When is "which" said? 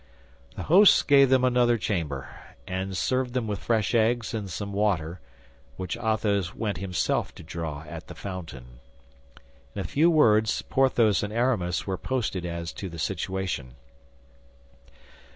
5.77-5.95